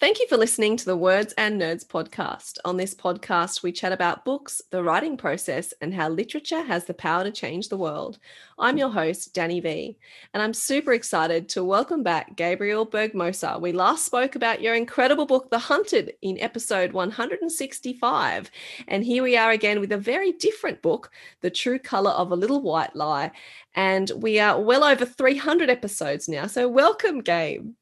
[0.00, 2.56] Thank you for listening to the Words and Nerds podcast.
[2.64, 6.94] On this podcast, we chat about books, the writing process, and how literature has the
[6.94, 8.18] power to change the world.
[8.58, 9.98] I'm your host, Danny V,
[10.32, 13.60] and I'm super excited to welcome back Gabriel Bergmoser.
[13.60, 18.50] We last spoke about your incredible book, The Hunted, in episode 165.
[18.88, 21.10] And here we are again with a very different book,
[21.42, 23.32] The True Color of a Little White Lie.
[23.74, 26.46] And we are well over 300 episodes now.
[26.46, 27.74] So, welcome, Gabe.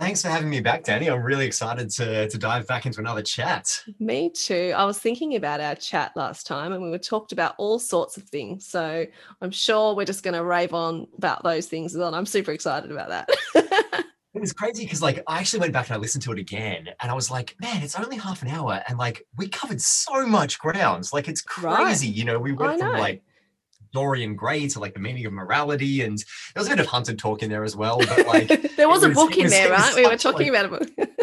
[0.00, 1.10] Thanks for having me back, Danny.
[1.10, 3.84] I'm really excited to, to dive back into another chat.
[3.98, 4.72] Me too.
[4.74, 8.16] I was thinking about our chat last time and we were talked about all sorts
[8.16, 8.66] of things.
[8.66, 9.04] So
[9.42, 12.14] I'm sure we're just going to rave on about those things as well.
[12.14, 13.28] I'm super excited about that.
[14.32, 16.88] It was crazy because like I actually went back and I listened to it again
[17.02, 20.24] and I was like, man, it's only half an hour and like we covered so
[20.24, 21.12] much grounds.
[21.12, 22.06] Like it's crazy.
[22.06, 22.16] Right.
[22.16, 22.98] You know, we I went from know.
[23.00, 23.24] like
[23.92, 27.18] Dorian Gray to like the meaning of morality and there was a bit of hunted
[27.18, 27.98] talk in there as well.
[27.98, 29.94] But like there was it a book in was- there, right?
[29.94, 31.08] We were talking like- about a book.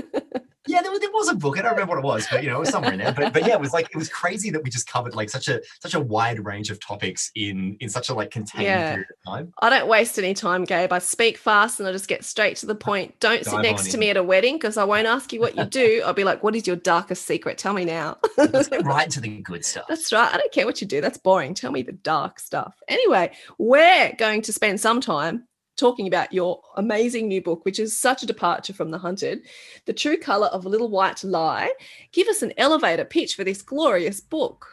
[0.78, 1.58] Yeah, there was, there was a book.
[1.58, 3.12] I don't remember what it was, but you know, it was somewhere in there.
[3.12, 5.48] But but yeah, it was like it was crazy that we just covered like such
[5.48, 8.90] a such a wide range of topics in in such a like contained Yeah.
[8.92, 9.54] period of time.
[9.62, 10.94] I don't waste any time, Gabe.
[10.94, 13.20] I speak fast and I just get straight to the point.
[13.20, 14.00] Don't sit Dive next to in.
[14.02, 16.04] me at a wedding because I won't ask you what you do.
[16.06, 17.58] I'll be like, what is your darkest secret?
[17.58, 18.18] Tell me now.
[18.38, 19.86] Let's get right to the good stuff.
[19.90, 20.32] That's right.
[20.32, 21.02] I don't care what you do.
[21.02, 21.56] That's boring.
[21.56, 22.76] Tell me the dark stuff.
[22.88, 25.47] Anyway, we're going to spend some time
[25.78, 29.44] talking about your amazing new book, which is such a departure from The Hunted
[29.86, 31.72] The True Color of a Little White Lie.
[32.12, 34.68] Give us an elevator pitch for this glorious book.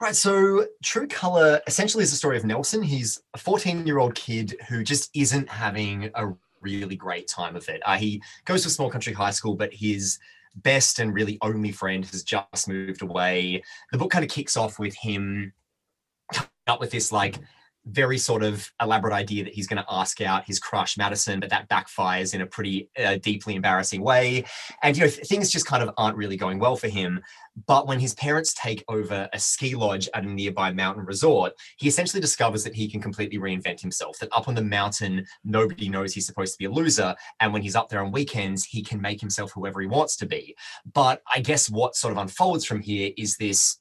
[0.00, 0.14] Right.
[0.14, 2.82] So True Color essentially is the story of Nelson.
[2.82, 7.68] He's a 14 year old kid who just isn't having a really great time of
[7.68, 7.80] it.
[7.84, 10.18] Uh, he goes to a small country high school, but his
[10.54, 13.62] best and really only friend has just moved away.
[13.90, 15.52] The book kind of kicks off with him
[16.32, 17.38] coming up with this like
[17.90, 21.50] very sort of elaborate idea that he's going to ask out his crush Madison, but
[21.50, 24.44] that backfires in a pretty uh, deeply embarrassing way.
[24.82, 27.22] And you know th- things just kind of aren't really going well for him.
[27.66, 31.88] But when his parents take over a ski lodge at a nearby mountain resort, he
[31.88, 34.18] essentially discovers that he can completely reinvent himself.
[34.18, 37.16] That up on the mountain, nobody knows he's supposed to be a loser.
[37.40, 40.26] And when he's up there on weekends, he can make himself whoever he wants to
[40.26, 40.54] be.
[40.92, 43.78] But I guess what sort of unfolds from here is this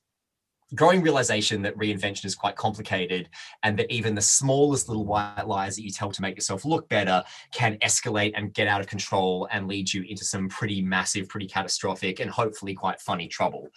[0.76, 3.30] growing realization that reinvention is quite complicated
[3.64, 6.90] and that even the smallest little white lies that you tell to make yourself look
[6.90, 7.24] better
[7.54, 11.48] can escalate and get out of control and lead you into some pretty massive pretty
[11.48, 13.70] catastrophic and hopefully quite funny trouble.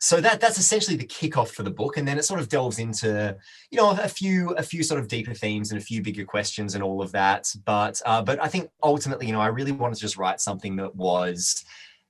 [0.00, 2.78] So that that's essentially the kickoff for the book and then it sort of delves
[2.78, 3.36] into
[3.72, 6.76] you know a few a few sort of deeper themes and a few bigger questions
[6.76, 7.52] and all of that.
[7.64, 10.76] But uh, but i think ultimately you know i really wanted to just write something
[10.76, 11.64] that was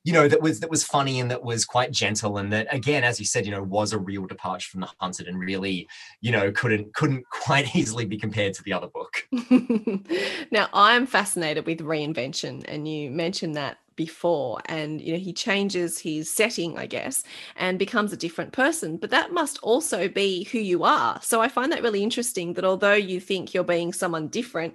[0.09, 3.05] you know that was that was funny and that was quite gentle and that again
[3.05, 5.87] as you said you know was a real departure from the hunted and really
[6.23, 9.29] you know couldn't couldn't quite easily be compared to the other book.
[10.51, 15.99] Now, I'm fascinated with reinvention, and you mentioned that before and you know he changes
[15.99, 17.25] his setting i guess
[17.57, 21.21] and becomes a different person but that must also be who you are.
[21.21, 24.75] So i find that really interesting that although you think you're being someone different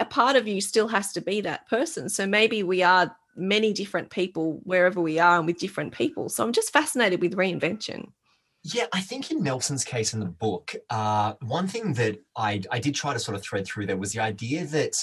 [0.00, 2.08] a part of you still has to be that person.
[2.08, 6.44] So maybe we are many different people wherever we are and with different people so
[6.44, 8.06] i'm just fascinated with reinvention
[8.64, 12.78] Yeah, I think in Nelson's case in the book, uh, one thing that I, I
[12.78, 14.94] did try to sort of thread through there was the idea that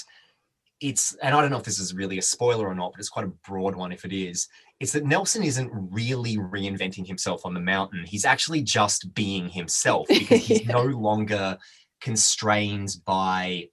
[0.80, 3.10] it's, and I don't know if this is really a spoiler or not, but it's
[3.10, 4.48] quite a broad one if it is,
[4.80, 8.04] it's that Nelson isn't really reinventing himself on the mountain.
[8.06, 11.58] He's actually just being himself because he's no longer
[12.00, 13.68] constrained by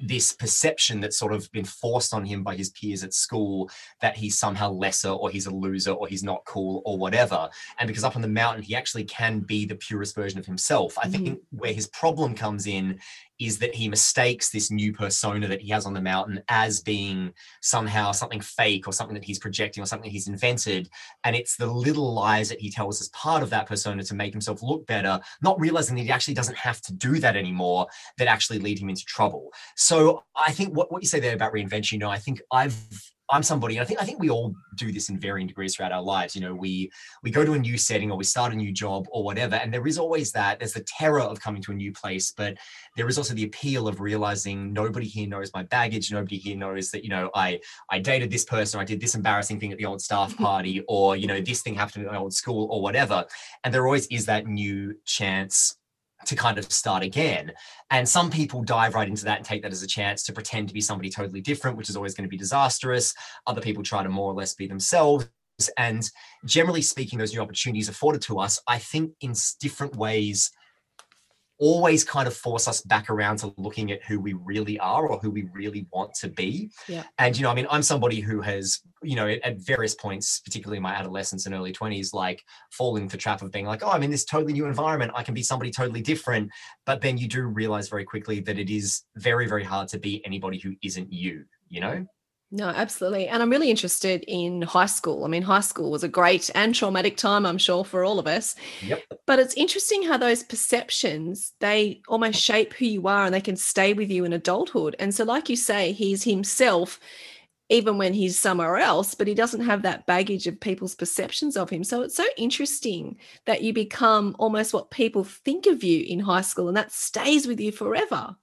[0.00, 3.70] this perception that's sort of been forced on him by his peers at school
[4.00, 7.48] that he's somehow lesser or he's a loser or he's not cool or whatever.
[7.78, 10.98] And because up on the mountain, he actually can be the purest version of himself.
[10.98, 11.12] I mm-hmm.
[11.12, 12.98] think where his problem comes in
[13.38, 17.32] is that he mistakes this new persona that he has on the mountain as being
[17.62, 20.88] somehow something fake or something that he's projecting or something he's invented.
[21.24, 24.32] And it's the little lies that he tells as part of that persona to make
[24.32, 27.86] himself look better, not realizing that he actually doesn't have to do that anymore,
[28.18, 29.52] that actually lead him into trouble.
[29.76, 32.76] So I think what, what you say there about reinvention, you know, I think I've
[33.30, 35.92] I'm somebody, and I think I think we all do this in varying degrees throughout
[35.92, 36.34] our lives.
[36.34, 36.90] You know, we
[37.22, 39.72] we go to a new setting or we start a new job or whatever, and
[39.72, 40.58] there is always that.
[40.58, 42.56] There's the terror of coming to a new place, but
[42.96, 46.12] there is also the appeal of realizing nobody here knows my baggage.
[46.12, 47.60] Nobody here knows that you know I
[47.90, 50.82] I dated this person, or I did this embarrassing thing at the old staff party,
[50.86, 53.24] or you know this thing happened at my old school or whatever.
[53.64, 55.76] And there always is that new chance
[56.26, 57.52] to kind of start again.
[57.90, 60.68] And some people dive right into that and take that as a chance to pretend
[60.68, 63.14] to be somebody totally different, which is always going to be disastrous.
[63.46, 65.28] Other people try to more or less be themselves.
[65.78, 66.08] And
[66.44, 70.50] generally speaking, those new opportunities afforded to us, I think in different ways,
[71.64, 75.18] always kind of force us back around to looking at who we really are or
[75.18, 76.70] who we really want to be.
[76.86, 77.04] Yeah.
[77.16, 80.76] And, you know, I mean, I'm somebody who has, you know, at, various points, particularly
[80.76, 83.88] in my adolescence and early 20s, like falling into the trap of being like, oh,
[83.88, 85.12] I'm in this totally new environment.
[85.14, 86.50] I can be somebody totally different.
[86.84, 90.22] But then you do realize very quickly that it is very, very hard to be
[90.26, 92.04] anybody who isn't you, you know?
[92.50, 93.26] No, absolutely.
[93.26, 95.24] And I'm really interested in high school.
[95.24, 98.28] I mean, high school was a great and traumatic time, I'm sure, for all of
[98.28, 98.54] us.
[98.82, 99.02] Yep.
[99.26, 103.56] But it's interesting how those perceptions, they almost shape who you are and they can
[103.56, 104.94] stay with you in adulthood.
[105.00, 107.00] And so, like you say, he's himself
[107.70, 111.70] even when he's somewhere else, but he doesn't have that baggage of people's perceptions of
[111.70, 111.82] him.
[111.82, 116.42] So it's so interesting that you become almost what people think of you in high
[116.42, 118.36] school and that stays with you forever.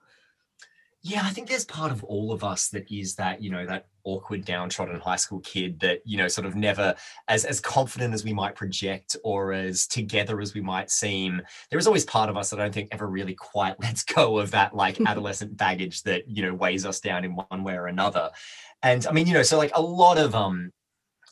[1.03, 3.87] Yeah, I think there's part of all of us that is that, you know, that
[4.03, 6.95] awkward downtrodden high school kid that, you know, sort of never
[7.27, 11.41] as as confident as we might project or as together as we might seem.
[11.69, 14.37] There is always part of us that I don't think ever really quite lets go
[14.37, 17.87] of that like adolescent baggage that, you know, weighs us down in one way or
[17.87, 18.31] another.
[18.83, 20.71] And I mean, you know, so like a lot of um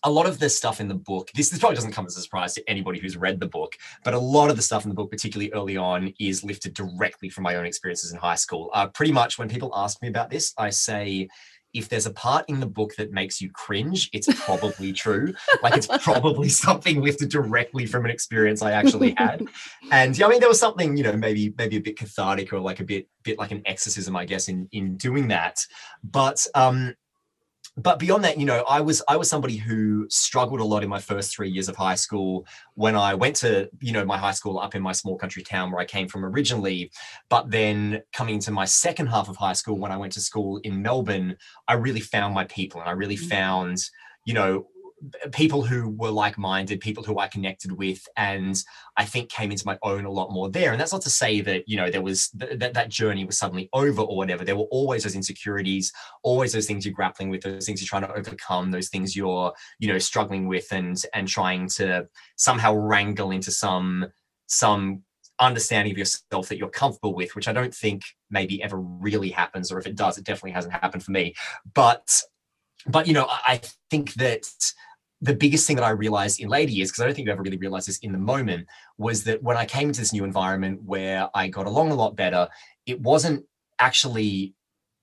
[0.03, 2.21] a lot of the stuff in the book, this, this probably doesn't come as a
[2.21, 4.95] surprise to anybody who's read the book, but a lot of the stuff in the
[4.95, 8.69] book, particularly early on, is lifted directly from my own experiences in high school.
[8.73, 11.27] Uh, pretty much when people ask me about this, I say,
[11.73, 15.33] if there's a part in the book that makes you cringe, it's probably true.
[15.61, 19.45] Like it's probably something lifted directly from an experience I actually had.
[19.91, 22.59] And yeah, I mean, there was something, you know, maybe maybe a bit cathartic or
[22.59, 25.59] like a bit bit like an exorcism, I guess, in in doing that.
[26.03, 26.95] But um,
[27.81, 30.89] but beyond that, you know, I was I was somebody who struggled a lot in
[30.89, 32.45] my first three years of high school
[32.75, 35.71] when I went to, you know, my high school up in my small country town
[35.71, 36.91] where I came from originally.
[37.29, 40.57] But then coming into my second half of high school, when I went to school
[40.63, 43.29] in Melbourne, I really found my people and I really mm.
[43.29, 43.77] found,
[44.25, 44.67] you know,
[45.31, 48.63] people who were like-minded people who i connected with and
[48.97, 50.71] i think came into my own a lot more there.
[50.71, 53.37] And that's not to say that you know there was th- that that journey was
[53.37, 54.43] suddenly over or whatever.
[54.43, 55.91] There were always those insecurities
[56.23, 59.53] always those things you're grappling with those things you're trying to overcome those things you're
[59.79, 64.07] you know struggling with and and trying to somehow wrangle into some
[64.47, 65.03] some
[65.39, 69.71] understanding of yourself that you're comfortable with which i don't think maybe ever really happens
[69.71, 71.33] or if it does it definitely hasn't happened for me.
[71.73, 72.21] But
[72.87, 74.47] but you know i I think that
[75.21, 77.43] the biggest thing that I realized in later years, because I don't think you ever
[77.43, 80.81] really realized this in the moment, was that when I came into this new environment
[80.83, 82.47] where I got along a lot better,
[82.85, 83.45] it wasn't
[83.79, 84.53] actually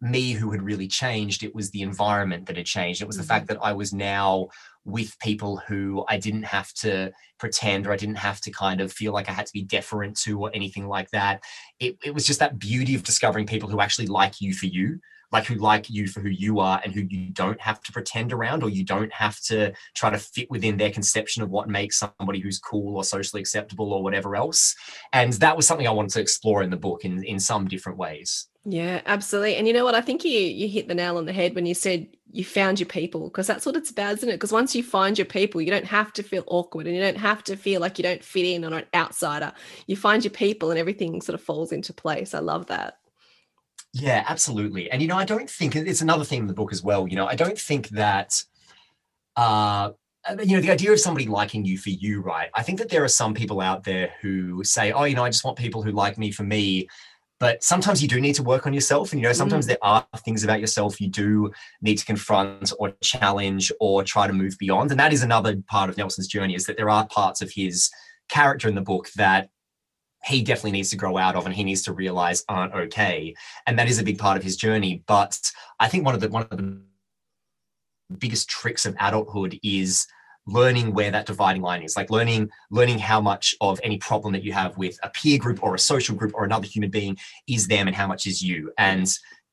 [0.01, 1.43] me who had really changed.
[1.43, 3.03] It was the environment that had changed.
[3.03, 3.55] It was the fact mm-hmm.
[3.55, 4.49] that I was now
[4.85, 8.93] with people who I didn't have to pretend or I didn't have to kind of
[8.93, 11.43] feel like I had to be deferent to or anything like that.
[11.81, 15.01] It, it was just that beauty of discovering people who actually like you for you
[15.33, 18.33] like who like you for who you are and who you don't have to pretend
[18.33, 21.99] around or you don't have to try to fit within their conception of what makes
[21.99, 24.75] somebody who's cool or socially acceptable or whatever else
[25.13, 27.99] and that was something i wanted to explore in the book in in some different
[27.99, 29.55] ways Yeah, absolutely.
[29.55, 29.95] And you know what?
[29.95, 32.81] I think you you hit the nail on the head when you said you found
[32.81, 34.33] your people because that's what it's about, isn't it?
[34.33, 37.17] Because once you find your people, you don't have to feel awkward and you don't
[37.17, 39.53] have to feel like you don't fit in or an outsider.
[39.87, 42.35] You find your people and everything sort of falls into place.
[42.35, 42.99] I love that.
[43.99, 44.91] Yeah, absolutely.
[44.91, 47.09] And you know, I don't think it's another thing in the book as well.
[47.09, 48.43] You know, I don't think that
[49.37, 49.91] uh
[50.43, 53.05] you know the idea of somebody liking you for you right i think that there
[53.05, 55.93] are some people out there who say oh you know i just want people who
[55.93, 56.89] like me for me
[57.39, 59.69] but sometimes you do need to work on yourself and you know sometimes mm.
[59.69, 64.33] there are things about yourself you do need to confront or challenge or try to
[64.33, 67.41] move beyond and that is another part of nelson's journey is that there are parts
[67.41, 67.91] of his
[68.29, 69.51] character in the book that
[70.27, 73.35] he definitely needs to grow out of and he needs to realize aren't okay.
[73.67, 75.03] And that is a big part of his journey.
[75.07, 75.39] But
[75.79, 76.81] i think one of the one of the
[78.19, 80.07] biggest tricks of adulthood is
[80.47, 84.45] learning where that dividing line is like learning learning how much of any problem that
[84.45, 87.17] you have with a peer group or a social group or another human being
[87.49, 88.73] is them and how much is you.
[88.79, 89.09] And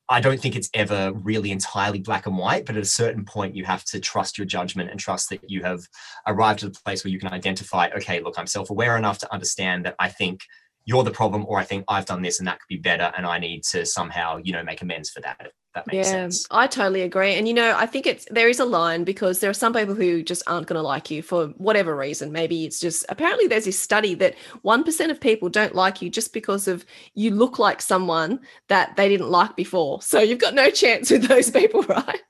[0.08, 3.56] I don't think it's ever really entirely black and white, but at a certain point,
[3.56, 5.80] you have to trust your judgment and trust that you have
[6.26, 9.32] arrived at a place where you can identify, okay, look, I'm self aware enough to
[9.32, 10.42] understand that I think
[10.84, 13.26] you're the problem, or I think I've done this and that could be better, and
[13.26, 16.46] I need to somehow, you know, make amends for that that makes yeah, sense.
[16.52, 17.34] I totally agree.
[17.34, 19.94] And you know, I think it's there is a line because there are some people
[19.94, 22.30] who just aren't going to like you for whatever reason.
[22.30, 26.32] Maybe it's just apparently there's this study that 1% of people don't like you just
[26.32, 28.38] because of you look like someone
[28.68, 30.00] that they didn't like before.
[30.00, 32.20] So you've got no chance with those people, right?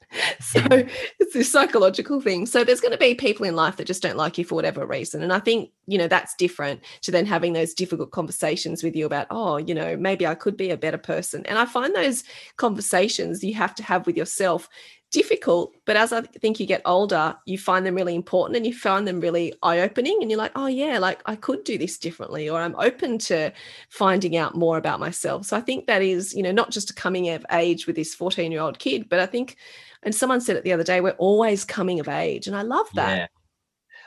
[0.41, 0.89] So hmm.
[1.19, 2.47] it's this psychological thing.
[2.47, 4.87] So there's going to be people in life that just don't like you for whatever
[4.87, 5.23] reason.
[5.23, 9.07] And I think, you know, that's different to then having those difficult conversations with you
[9.07, 11.45] about, oh, you know, maybe I could be a better person.
[11.47, 12.25] And I find those
[12.57, 14.69] conversations you have to have with yourself
[15.11, 18.75] difficult but as i think you get older you find them really important and you
[18.75, 22.49] find them really eye-opening and you're like oh yeah like i could do this differently
[22.49, 23.53] or i'm open to
[23.91, 26.95] finding out more about myself so i think that is you know not just a
[26.95, 29.57] coming of age with this 14 year old kid but i think
[30.05, 32.47] and someone said it the other day, we're always coming of age.
[32.47, 33.17] And I love that.
[33.17, 33.27] Yeah.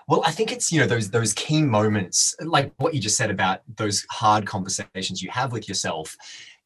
[0.07, 3.29] Well, I think it's, you know, those those key moments, like what you just said
[3.29, 6.15] about those hard conversations you have with yourself.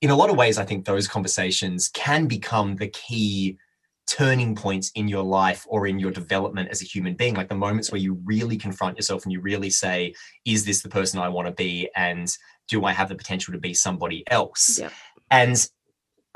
[0.02, 3.58] In a lot of ways, I think those conversations can become the key
[4.08, 7.56] turning points in your life or in your development as a human being like the
[7.56, 11.30] moments where you really confront yourself and you really say is this the person i
[11.30, 12.36] want to be and
[12.68, 14.90] do i have the potential to be somebody else yeah.
[15.30, 15.70] and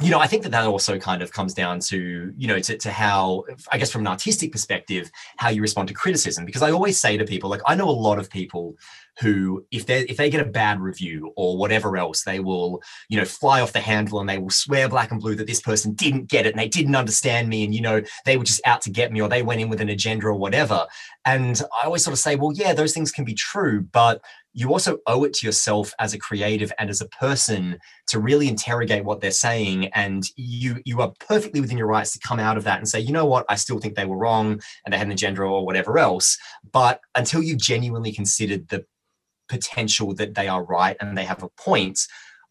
[0.01, 2.77] you know, I think that that also kind of comes down to, you know, to,
[2.77, 6.43] to how, I guess from an artistic perspective, how you respond to criticism.
[6.43, 8.75] Because I always say to people, like, I know a lot of people
[9.21, 13.17] who, if they if they get a bad review or whatever else, they will, you
[13.17, 15.93] know, fly off the handle and they will swear black and blue that this person
[15.93, 18.81] didn't get it and they didn't understand me and you know they were just out
[18.81, 20.85] to get me or they went in with an agenda or whatever.
[21.23, 24.21] And I always sort of say, well, yeah, those things can be true, but
[24.55, 28.47] you also owe it to yourself as a creative and as a person to really
[28.47, 29.87] interrogate what they're saying.
[29.87, 32.99] And you you are perfectly within your rights to come out of that and say
[32.99, 33.45] you know what?
[33.49, 36.37] I still think they were wrong and they had an agenda or whatever else.
[36.71, 38.85] But until you've genuinely considered the
[39.47, 41.99] potential that they are right and they have a point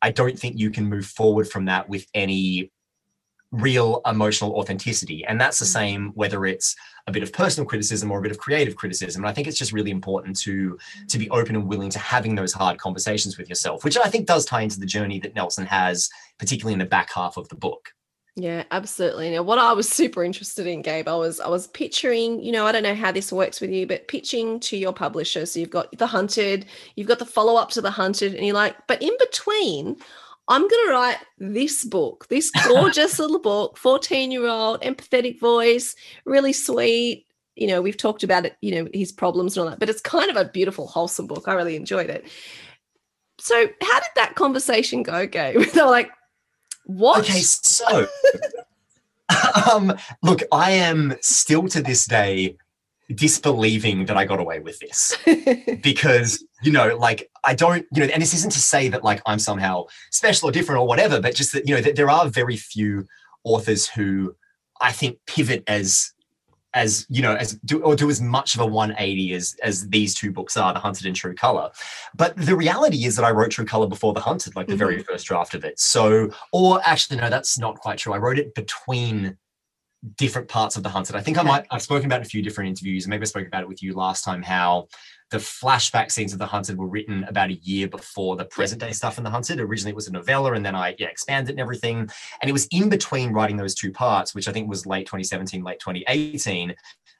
[0.02, 2.70] i don't think you can move forward from that with any
[3.60, 5.24] real emotional authenticity.
[5.24, 5.72] And that's the mm.
[5.72, 6.74] same whether it's
[7.06, 9.22] a bit of personal criticism or a bit of creative criticism.
[9.22, 12.34] And I think it's just really important to to be open and willing to having
[12.34, 15.66] those hard conversations with yourself, which I think does tie into the journey that Nelson
[15.66, 17.92] has, particularly in the back half of the book.
[18.36, 19.30] Yeah, absolutely.
[19.30, 22.66] Now, what I was super interested in, Gabe, I was I was picturing, you know,
[22.66, 25.46] I don't know how this works with you, but pitching to your publisher.
[25.46, 28.56] So you've got the hunted, you've got the follow up to the hunted, and you're
[28.56, 29.96] like, but in between,
[30.48, 35.96] I'm going to write this book, this gorgeous little book, 14 year old, empathetic voice,
[36.24, 37.26] really sweet.
[37.56, 40.00] You know, we've talked about it, you know, his problems and all that, but it's
[40.00, 41.46] kind of a beautiful, wholesome book.
[41.46, 42.26] I really enjoyed it.
[43.38, 45.60] So, how did that conversation go, Gabe?
[45.72, 46.10] they were like,
[46.84, 47.20] what?
[47.20, 48.06] Okay, so,
[49.72, 52.56] um, look, I am still to this day
[53.14, 55.16] disbelieving that I got away with this.
[55.82, 59.20] Because you know like I don't you know and this isn't to say that like
[59.26, 62.26] I'm somehow special or different or whatever but just that you know that there are
[62.28, 63.06] very few
[63.44, 64.34] authors who
[64.80, 66.14] I think pivot as
[66.74, 70.14] as you know as do or do as much of a 180 as as these
[70.14, 71.70] two books are the hunted and true color.
[72.14, 74.78] But the reality is that i wrote true color before the hunted like the mm-hmm.
[74.78, 75.78] very first draft of it.
[75.78, 78.12] So or actually no that's not quite true.
[78.12, 79.38] I wrote it between
[80.16, 81.16] different parts of the hunted.
[81.16, 83.46] I think I might I've spoken about a few different interviews, and maybe I spoke
[83.46, 84.88] about it with you last time, how
[85.30, 88.92] the flashback scenes of the hunted were written about a year before the present day
[88.92, 89.58] stuff in the hunted.
[89.58, 92.08] Originally it was a novella and then I yeah expanded and everything.
[92.40, 95.64] And it was in between writing those two parts, which I think was late 2017,
[95.64, 96.74] late 2018,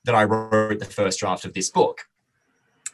[0.05, 2.03] that I wrote the first draft of this book.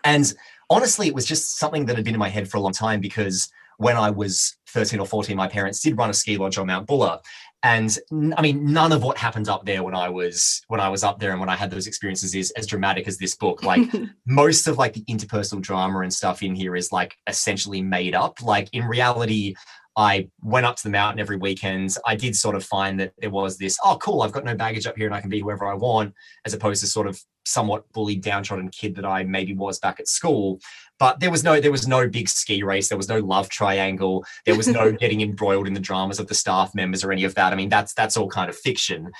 [0.04, 0.32] And
[0.70, 3.00] honestly, it was just something that had been in my head for a long time
[3.00, 6.66] because when I was 13 or 14, my parents did run a ski lodge on
[6.66, 7.18] Mount Buller.
[7.62, 7.96] And
[8.36, 11.18] i mean, none of what happened up there when I was when I was up
[11.18, 13.62] there and when I had those experiences is as dramatic as this book.
[13.62, 13.82] Like
[14.26, 18.42] most of like the interpersonal drama and stuff in here is like essentially made up.
[18.42, 19.54] Like in reality,
[19.96, 21.94] I went up to the mountain every weekend.
[22.06, 24.86] I did sort of find that there was this, oh, cool, I've got no baggage
[24.86, 26.14] up here and I can be whoever I want,
[26.46, 30.08] as opposed to sort of somewhat bullied, downtrodden kid that I maybe was back at
[30.08, 30.60] school.
[31.00, 32.88] But there was no, there was no big ski race.
[32.88, 34.24] There was no love triangle.
[34.44, 37.34] There was no getting embroiled in the dramas of the staff members or any of
[37.34, 37.52] that.
[37.52, 39.10] I mean, that's that's all kind of fiction.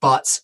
[0.00, 0.38] But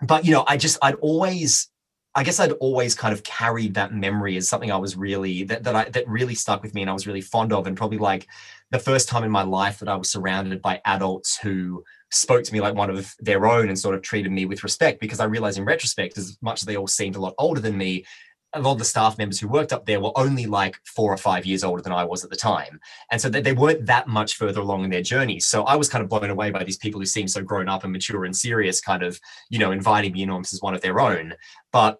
[0.00, 1.68] but you know, I just I'd always
[2.14, 5.64] I guess I'd always kind of carried that memory as something I was really that
[5.64, 7.98] that I that really stuck with me and I was really fond of and probably
[7.98, 8.28] like
[8.70, 12.52] the first time in my life that I was surrounded by adults who spoke to
[12.52, 15.24] me like one of their own and sort of treated me with respect because I
[15.24, 18.04] realized in retrospect as much as they all seemed a lot older than me
[18.54, 21.16] a lot of the staff members who worked up there were only like four or
[21.16, 22.80] five years older than I was at the time.
[23.10, 25.40] And so they, weren't that much further along in their journey.
[25.40, 27.84] So I was kind of blown away by these people who seemed so grown up
[27.84, 29.18] and mature and serious, kind of,
[29.50, 31.34] you know, inviting me in almost as one of their own.
[31.72, 31.98] But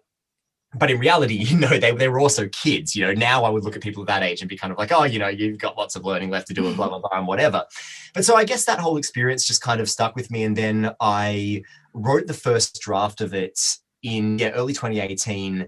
[0.75, 2.95] but in reality, you know, they, they were also kids.
[2.95, 4.77] You know, now I would look at people of that age and be kind of
[4.77, 6.99] like, oh, you know, you've got lots of learning left to do and blah, blah,
[6.99, 7.65] blah, and whatever.
[8.13, 10.43] But so I guess that whole experience just kind of stuck with me.
[10.43, 13.59] And then I wrote the first draft of it
[14.01, 15.67] in yeah, early 2018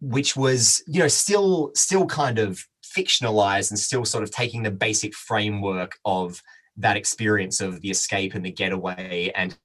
[0.00, 4.70] which was you know still still kind of fictionalized and still sort of taking the
[4.70, 6.42] basic framework of
[6.76, 9.56] that experience of the escape and the getaway and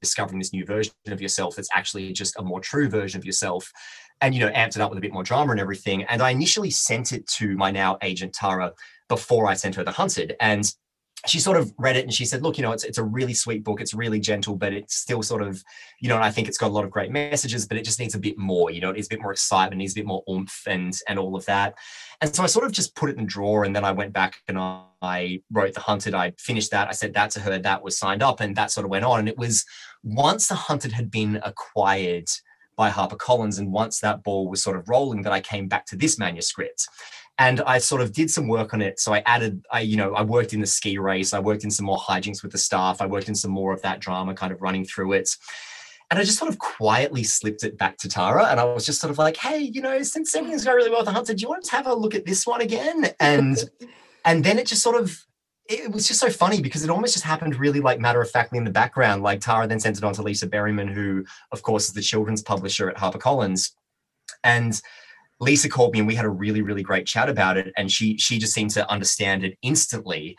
[0.00, 3.72] discovering this new version of yourself that's actually just a more true version of yourself
[4.20, 6.02] and you know amped it up with a bit more drama and everything.
[6.04, 8.72] And i initially sent it to my now agent tara
[9.08, 10.36] before i sent her the hunted.
[10.40, 10.72] And
[11.26, 13.34] she sort of read it and she said, look, you know, it's, it's a really
[13.34, 13.80] sweet book.
[13.80, 15.62] It's really gentle, but it's still sort of,
[16.00, 17.98] you know, and I think it's got a lot of great messages, but it just
[17.98, 20.06] needs a bit more, you know, it needs a bit more excitement, needs a bit
[20.06, 21.74] more oomph and, and all of that.
[22.20, 24.36] And so I sort of just put it in drawer and then I went back
[24.46, 26.14] and I wrote The Hunted.
[26.14, 26.88] I finished that.
[26.88, 27.58] I said that to her.
[27.58, 29.18] That was signed up and that sort of went on.
[29.18, 29.64] And it was
[30.04, 32.28] once The Hunted had been acquired
[32.76, 35.96] by HarperCollins and once that ball was sort of rolling that I came back to
[35.96, 36.86] this manuscript
[37.38, 38.98] and I sort of did some work on it.
[38.98, 41.70] So I added, I you know, I worked in the ski race, I worked in
[41.70, 44.52] some more hijinks with the staff, I worked in some more of that drama, kind
[44.52, 45.30] of running through it.
[46.10, 48.98] And I just sort of quietly slipped it back to Tara, and I was just
[48.98, 51.42] sort of like, "Hey, you know, since everything's going really well with the Hunter, do
[51.42, 53.58] you want to have a look at this one again?" And
[54.24, 55.22] and then it just sort of
[55.68, 58.56] it was just so funny because it almost just happened really like matter of factly
[58.56, 59.22] in the background.
[59.22, 62.40] Like Tara then sent it on to Lisa Berryman, who of course is the children's
[62.40, 63.72] publisher at HarperCollins,
[64.42, 64.80] and
[65.40, 67.72] Lisa called me and we had a really, really great chat about it.
[67.76, 70.36] And she she just seemed to understand it instantly.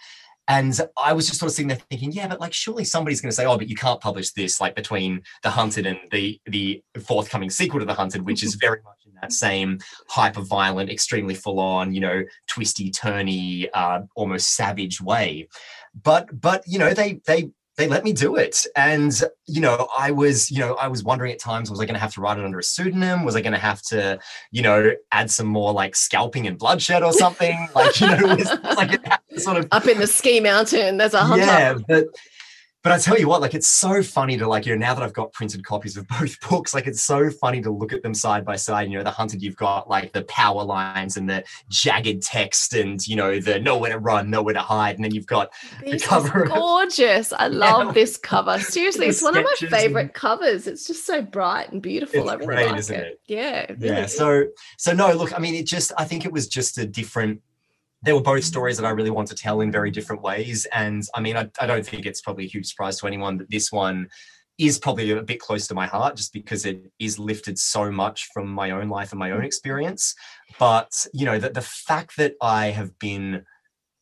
[0.49, 3.29] And I was just sort of sitting there thinking, yeah, but like surely somebody's going
[3.29, 6.81] to say, oh, but you can't publish this like between The Hunted and the the
[7.05, 11.35] forthcoming sequel to The Hunted, which is very much in that same hyper violent, extremely
[11.35, 15.47] full on, you know, twisty, turny, uh, almost savage way.
[15.93, 18.65] But but you know they they they let me do it.
[18.75, 21.93] And, you know, I was, you know, I was wondering at times, was I going
[21.93, 23.23] to have to write it under a pseudonym?
[23.23, 24.19] Was I going to have to,
[24.51, 27.69] you know, add some more like scalping and bloodshed or something?
[27.73, 30.97] like, you know, it was like it sort of up in the ski mountain.
[30.97, 31.45] There's a hunter.
[31.45, 32.07] Yeah, but
[32.81, 35.03] but I tell you what, like it's so funny to like, you know, now that
[35.03, 38.13] I've got printed copies of both books, like it's so funny to look at them
[38.13, 38.89] side by side.
[38.89, 43.05] You know, the hunted, you've got like the power lines and the jagged text and
[43.05, 44.95] you know, the nowhere to run, nowhere to hide.
[44.95, 45.51] And then you've got
[45.83, 46.45] this the cover.
[46.45, 47.33] gorgeous.
[47.33, 47.93] I love yeah.
[47.93, 48.59] this cover.
[48.59, 50.13] Seriously, it's one of my favorite and...
[50.13, 50.65] covers.
[50.65, 52.21] It's just so bright and beautiful.
[52.21, 53.07] It's I really great, like isn't it.
[53.07, 53.21] it?
[53.27, 53.65] Yeah.
[53.77, 54.05] Really yeah.
[54.05, 54.15] is.
[54.15, 54.45] So
[54.77, 57.41] so no, look, I mean, it just I think it was just a different
[58.01, 60.65] they were both stories that I really want to tell in very different ways.
[60.73, 63.49] And I mean, I, I, don't think it's probably a huge surprise to anyone that
[63.49, 64.07] this one
[64.57, 68.29] is probably a bit close to my heart just because it is lifted so much
[68.33, 70.15] from my own life and my own experience.
[70.57, 73.45] But, you know, the, the fact that I have been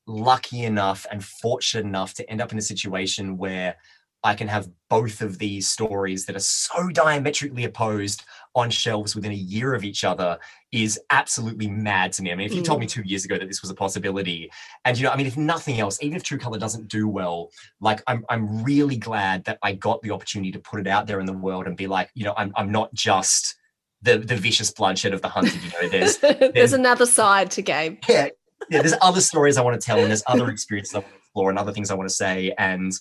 [0.08, 3.76] lucky enough and fortunate enough to end up in a situation where
[4.24, 8.24] I can have both of these stories that are so diametrically opposed
[8.58, 10.40] on shelves within a year of each other
[10.72, 12.32] is absolutely mad to me.
[12.32, 12.66] I mean, if you mm.
[12.66, 12.90] told me mm.
[12.90, 14.50] two years ago that this was a possibility,
[14.84, 17.52] and you know, I mean, if nothing else, even if True Color doesn't do well,
[17.80, 21.20] like I'm, I'm really glad that I got the opportunity to put it out there
[21.20, 23.56] in the world and be like, you know, I'm, I'm not just
[24.02, 25.62] the the vicious bloodshed of the hunted.
[25.64, 28.00] You know, there's there's, there's another side to Gabe.
[28.10, 28.30] Yeah,
[28.72, 28.82] yeah.
[28.82, 31.50] There's other stories I want to tell, and there's other experiences I want to explore,
[31.52, 32.92] and other things I want to say, and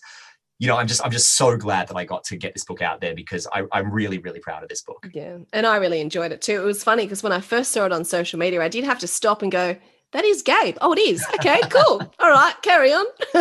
[0.59, 2.81] you know, I'm just I'm just so glad that I got to get this book
[2.81, 5.09] out there because I, I'm really really proud of this book.
[5.13, 6.61] Yeah, and I really enjoyed it too.
[6.61, 8.99] It was funny because when I first saw it on social media, I did have
[9.01, 9.77] to stop and go,
[10.13, 11.25] "That is Gabe." Oh, it is.
[11.35, 12.01] Okay, cool.
[12.19, 13.05] All right, carry on.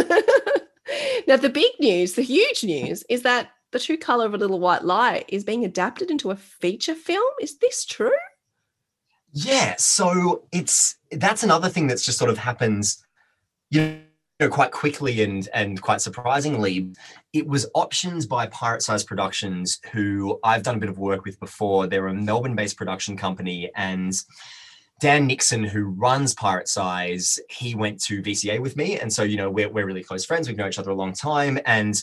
[1.28, 4.60] now the big news, the huge news, is that the True Color of a Little
[4.60, 7.32] White Lie is being adapted into a feature film.
[7.40, 8.12] Is this true?
[9.32, 9.76] Yeah.
[9.78, 13.06] So it's that's another thing that's just sort of happens
[13.70, 14.00] you know,
[14.50, 16.92] quite quickly and and quite surprisingly,
[17.34, 21.40] it was options by Pirate Size Productions, who I've done a bit of work with
[21.40, 21.88] before.
[21.88, 24.14] They're a Melbourne-based production company, and
[25.00, 29.38] Dan Nixon, who runs Pirate Size, he went to VCA with me, and so you
[29.38, 30.48] know we're we're really close friends.
[30.48, 32.02] We've known each other a long time, and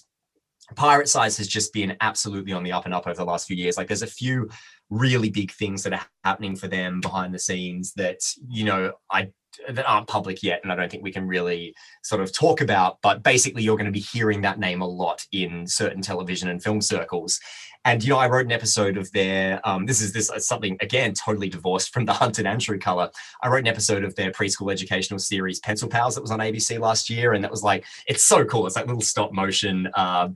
[0.75, 3.57] Pirate Size has just been absolutely on the up and up over the last few
[3.57, 3.77] years.
[3.77, 4.49] Like, there's a few
[4.91, 9.29] really big things that are happening for them behind the scenes that you know I
[9.69, 12.99] that aren't public yet, and I don't think we can really sort of talk about.
[13.03, 16.63] But basically, you're going to be hearing that name a lot in certain television and
[16.63, 17.41] film circles.
[17.85, 19.61] And you know, I wrote an episode of their.
[19.67, 23.11] Um, this is this is something again totally divorced from the Hunted and True Color.
[23.43, 26.79] I wrote an episode of their preschool educational series Pencil Pals that was on ABC
[26.79, 28.67] last year, and that was like it's so cool.
[28.67, 30.29] It's like little stop motion uh,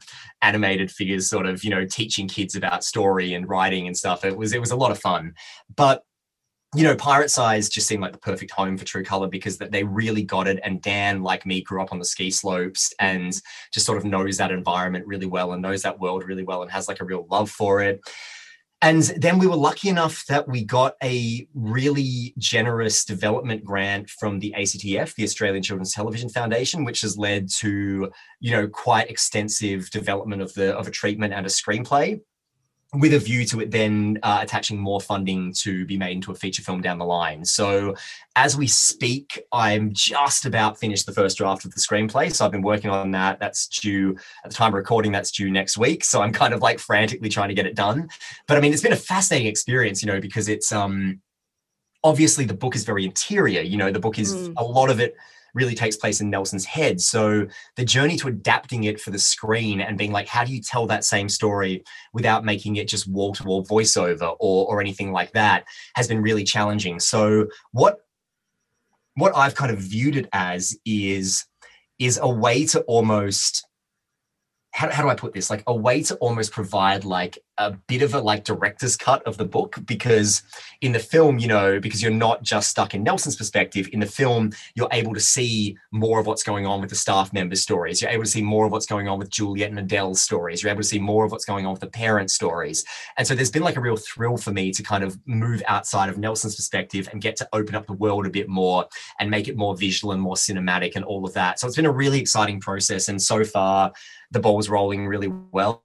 [0.43, 4.25] animated figures, sort of you know teaching kids about story and writing and stuff.
[4.25, 5.35] It was it was a lot of fun,
[5.77, 6.05] but
[6.75, 9.71] you know, Pirate Size just seemed like the perfect home for True Color because that
[9.71, 10.59] they really got it.
[10.65, 13.33] And Dan, like me, grew up on the ski slopes and
[13.73, 16.71] just sort of knows that environment really well and knows that world really well and
[16.71, 18.01] has like a real love for it.
[18.83, 24.39] And then we were lucky enough that we got a really generous development grant from
[24.39, 29.91] the ACTF, the Australian Children's Television Foundation, which has led to, you know, quite extensive
[29.91, 32.21] development of the of a treatment and a screenplay
[32.95, 36.35] with a view to it then uh, attaching more funding to be made into a
[36.35, 37.45] feature film down the line.
[37.45, 37.95] So,
[38.37, 42.33] as we speak, I'm just about finished the first draft of the screenplay.
[42.33, 43.41] So, I've been working on that.
[43.41, 46.05] That's due at the time of recording, that's due next week.
[46.05, 48.09] So, I'm kind of like frantically trying to get it done.
[48.47, 51.21] But I mean, it's been a fascinating experience, you know, because it's um
[52.05, 53.63] obviously the book is very interior.
[53.63, 54.55] You know, the book is mm.
[54.57, 55.17] a lot of it
[55.57, 57.01] really takes place in Nelson's head.
[57.01, 60.61] So the journey to adapting it for the screen and being like, how do you
[60.61, 65.11] tell that same story without making it just wall to wall voiceover or, or anything
[65.11, 65.65] like that
[65.95, 67.01] has been really challenging.
[67.01, 68.01] So what
[69.15, 71.47] what I've kind of viewed it as is
[71.99, 73.66] is a way to almost
[74.77, 75.49] how, how do I put this?
[75.49, 79.39] Like a way to almost provide like a bit of a like director's cut of
[79.39, 80.43] the book because
[80.83, 84.07] in the film, you know, because you're not just stuck in Nelson's perspective, in the
[84.07, 88.03] film, you're able to see more of what's going on with the staff members' stories.
[88.03, 90.63] You're able to see more of what's going on with Juliet and Adele's stories.
[90.63, 92.85] You're able to see more of what's going on with the parents' stories.
[93.17, 96.11] And so there's been like a real thrill for me to kind of move outside
[96.11, 98.85] of Nelson's perspective and get to open up the world a bit more
[99.21, 101.59] and make it more visual and more cinematic and all of that.
[101.59, 103.09] So it's been a really exciting process.
[103.09, 103.95] And so far,
[104.31, 105.83] the ball's rolling really well.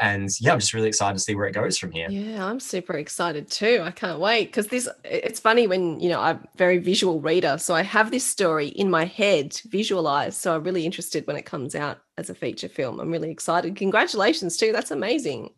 [0.00, 2.08] And yeah, I'm just really excited to see where it goes from here.
[2.08, 3.80] Yeah, I'm super excited too.
[3.82, 7.56] I can't wait because this, it's funny when, you know, I'm a very visual reader.
[7.58, 10.36] So I have this story in my head visualized.
[10.36, 13.00] So I'm really interested when it comes out as a feature film.
[13.00, 13.74] I'm really excited.
[13.74, 14.72] Congratulations too.
[14.72, 15.50] That's amazing.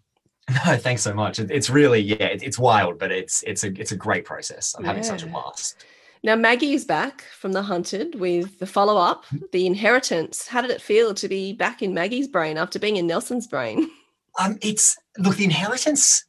[0.65, 1.41] No, thanks so much.
[1.41, 4.77] It's really, yeah, it's wild, but it's, it's a, it's a great process.
[4.79, 4.91] I'm yeah.
[4.91, 5.85] having such a blast.
[6.23, 10.49] Now, Maggie is back from The Hunted with the follow up, The Inheritance.
[10.49, 13.91] How did it feel to be back in Maggie's brain after being in Nelson's brain?
[14.39, 16.27] Um, it's look, The Inheritance.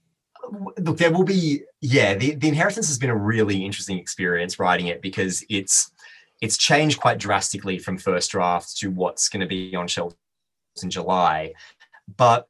[0.77, 4.87] Look, there will be, yeah, the, the Inheritance has been a really interesting experience writing
[4.87, 5.91] it because it's
[6.39, 10.15] it's changed quite drastically from first draft to what's going to be on shelves
[10.81, 11.53] in July.
[12.15, 12.47] But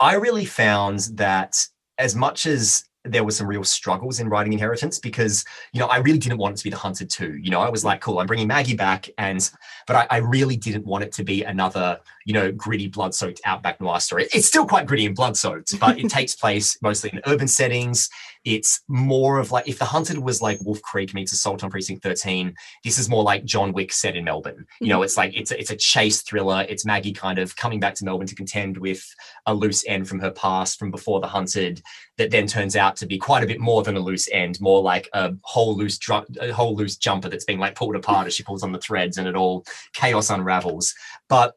[0.00, 1.66] I really found that
[1.98, 5.98] as much as there were some real struggles in writing Inheritance because you know I
[5.98, 7.36] really didn't want it to be the Hunted two.
[7.36, 9.48] You know, I was like, cool, I'm bringing Maggie back, and
[9.86, 13.80] but I, I really didn't want it to be another you know gritty, blood-soaked outback
[13.80, 14.28] noir story.
[14.34, 18.08] It's still quite gritty and blood-soaked, but it takes place mostly in urban settings.
[18.46, 22.00] It's more of like if the Hunted was like Wolf Creek meets Assault on Precinct
[22.00, 22.54] 13,
[22.84, 24.64] this is more like John Wick set in Melbourne.
[24.80, 25.04] You know, mm-hmm.
[25.04, 26.64] it's like it's a, it's a chase thriller.
[26.68, 29.04] It's Maggie kind of coming back to Melbourne to contend with
[29.46, 31.82] a loose end from her past from before the Hunted
[32.18, 34.80] that then turns out to be quite a bit more than a loose end, more
[34.80, 38.34] like a whole loose dr- a whole loose jumper that's being like pulled apart as
[38.34, 40.94] she pulls on the threads and it all chaos unravels.
[41.28, 41.54] But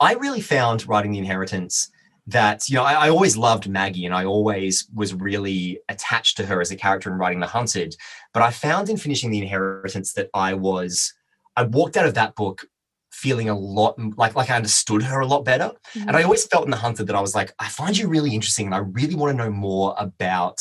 [0.00, 1.88] I really found writing The Inheritance
[2.30, 6.46] that you know I, I, always loved Maggie and I always was really attached to
[6.46, 7.96] her as a character in writing The Hunted.
[8.32, 11.12] But I found in finishing The Inheritance that I was
[11.56, 12.66] I walked out of that book
[13.10, 15.72] feeling a lot like like I understood her a lot better.
[15.94, 16.08] Mm-hmm.
[16.08, 18.34] And I always felt in the hunted that I was like, I find you really
[18.34, 20.60] interesting and I really want to know more about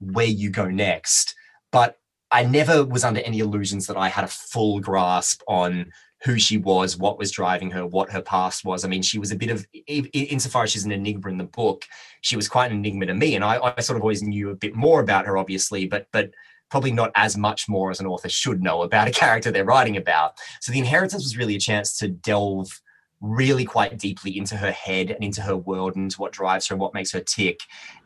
[0.00, 1.34] where you go next.
[1.72, 1.96] But
[2.30, 5.90] I never was under any illusions that I had a full grasp on
[6.24, 8.84] who she was, what was driving her, what her past was.
[8.84, 11.86] I mean, she was a bit of, insofar as she's an enigma in the book,
[12.20, 13.36] she was quite an enigma to me.
[13.36, 16.30] And I, I sort of always knew a bit more about her, obviously, but but
[16.70, 19.96] probably not as much more as an author should know about a character they're writing
[19.96, 20.34] about.
[20.60, 22.80] So the inheritance was really a chance to delve
[23.20, 26.74] really quite deeply into her head and into her world and into what drives her
[26.74, 27.58] and what makes her tick.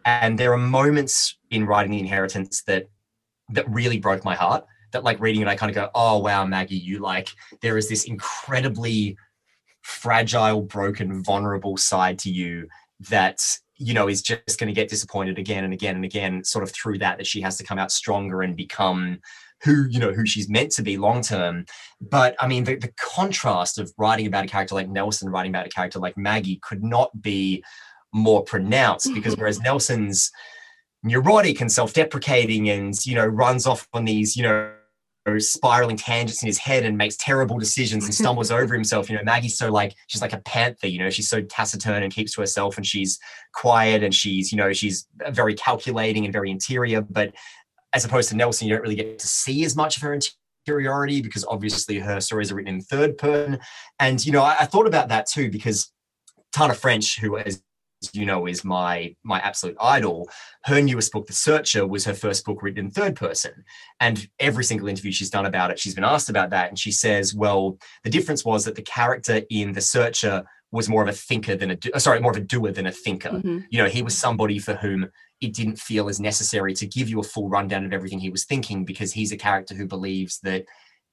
[0.05, 2.89] And there are moments in writing the inheritance that
[3.51, 6.47] that really broke my heart that like reading it, I kind of go, oh wow,
[6.47, 7.29] Maggie, you like
[7.61, 9.17] there is this incredibly
[9.83, 12.69] fragile, broken, vulnerable side to you
[13.11, 13.41] that
[13.77, 16.71] you know is just going to get disappointed again and again and again sort of
[16.71, 19.19] through that that she has to come out stronger and become
[19.63, 21.65] who you know who she's meant to be long term.
[22.01, 25.67] But i mean the, the contrast of writing about a character like nelson writing about
[25.67, 27.65] a character like maggie could not be
[28.13, 29.17] more pronounced mm-hmm.
[29.17, 30.31] because whereas nelson's
[31.03, 34.73] neurotic and self-deprecating and you know runs off on these you know
[35.39, 39.09] spiraling tangents in his head and makes terrible decisions and stumbles over himself.
[39.09, 40.87] You know, Maggie's so like she's like a panther.
[40.87, 43.19] You know, she's so taciturn and keeps to herself, and she's
[43.55, 47.01] quiet and she's you know she's very calculating and very interior.
[47.01, 47.35] But
[47.93, 50.19] as opposed to Nelson, you don't really get to see as much of her
[50.67, 53.59] interiority because obviously her stories are written in third person.
[53.99, 55.91] And you know, I, I thought about that too because
[56.53, 57.63] Tana French, who as
[58.13, 60.29] you know is my my absolute idol.
[60.65, 63.65] Her newest book the searcher was her first book written in third person.
[64.01, 66.69] And every single interview she's done about it she's been asked about that.
[66.69, 71.03] And she says well the difference was that the character in the searcher was more
[71.03, 73.31] of a thinker than a do- sorry more of a doer than a thinker.
[73.31, 73.59] Mm-hmm.
[73.71, 75.09] you know he was somebody for whom
[75.41, 78.45] it didn't feel as necessary to give you a full rundown of everything he was
[78.45, 80.65] thinking because he's a character who believes that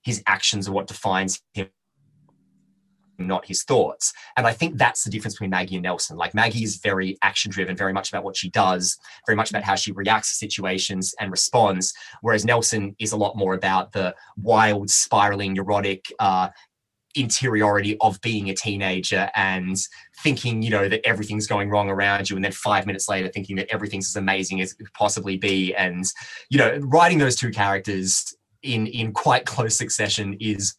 [0.04, 1.68] his actions are what defines him
[3.28, 4.14] not his thoughts.
[4.38, 6.18] And I think that's the difference between Maggie and Nelson.
[6.18, 9.64] Like Maggie is very action driven, very much about what she does, very much about
[9.64, 11.94] how she reacts to situations and responds.
[12.22, 16.50] Whereas Nelson is a lot more about the wild, spiraling, neurotic, uh,
[17.16, 19.78] interiority of being a teenager and
[20.20, 23.56] thinking you know that everything's going wrong around you and then five minutes later thinking
[23.56, 26.06] that everything's as amazing as it could possibly be and
[26.50, 30.76] you know writing those two characters in in quite close succession is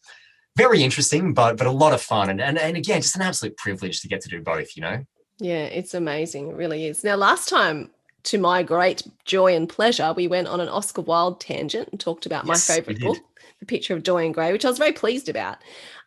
[0.55, 3.57] very interesting, but but a lot of fun, and and, and again, just an absolute
[3.57, 4.75] privilege to get to do both.
[4.75, 5.05] You know.
[5.39, 6.49] Yeah, it's amazing.
[6.49, 7.03] It really is.
[7.03, 7.89] Now, last time,
[8.23, 12.25] to my great joy and pleasure, we went on an Oscar Wilde tangent and talked
[12.25, 13.17] about Yes, my favorite book,
[13.59, 15.57] The Picture of Dorian Gray, which I was very pleased about.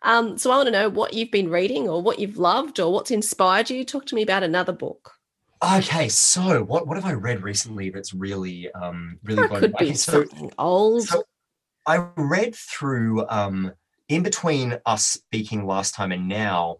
[0.02, 2.92] Um, so I want to know what you've been reading or what you've loved or
[2.92, 3.84] what's inspired you.
[3.84, 5.12] Talk to me about another book.
[5.62, 9.86] Okay, so what what have I read recently that's really um really it could be
[9.86, 9.94] away?
[9.94, 11.08] So- something old.
[11.08, 11.24] So
[11.86, 13.72] I read through um
[14.08, 16.78] in between us speaking last time and now,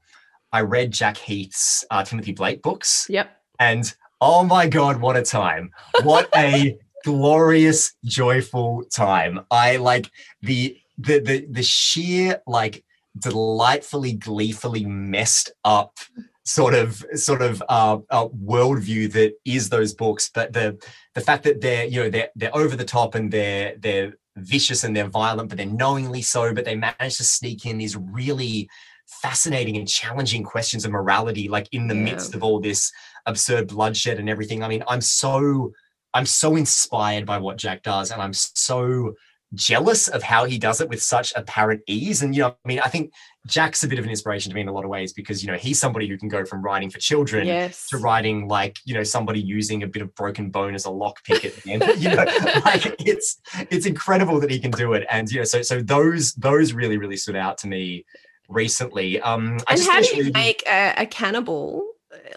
[0.52, 3.06] I read Jack Heath's uh, Timothy Blake books.
[3.08, 3.30] Yep.
[3.58, 5.70] And oh my god, what a time!
[6.02, 9.40] What a glorious, joyful time!
[9.50, 10.10] I like
[10.42, 12.84] the the the the sheer like
[13.18, 15.98] delightfully, gleefully messed up
[16.44, 20.78] sort of sort of uh, uh, worldview that is those books, but the
[21.14, 24.84] the fact that they're you know they're they're over the top and they're they're vicious
[24.84, 28.68] and they're violent, but they're knowingly so, but they manage to sneak in these really
[29.06, 32.02] fascinating and challenging questions of morality, like in the Yeah.
[32.02, 32.92] midst of all this
[33.26, 34.62] absurd bloodshed and everything.
[34.62, 35.72] I mean, I'm so
[36.14, 39.14] I'm so inspired by what Jack does, and I'm so
[39.54, 42.22] jealous of how he does it with such apparent ease.
[42.22, 43.12] And you know, I mean, I think
[43.46, 45.50] Jack's a bit of an inspiration to me in a lot of ways because you
[45.50, 47.86] know he's somebody who can go from writing for children Yes.
[47.88, 51.44] to writing like you know somebody using a bit of broken bone as a lockpick
[51.44, 51.84] at the end.
[52.02, 52.16] you know,
[52.64, 55.06] like it's it's incredible that he can do it.
[55.10, 58.04] And you know, so so those those really really stood out to me
[58.48, 59.20] recently.
[59.20, 61.84] Um, I and just how do you reading- make a, a cannibal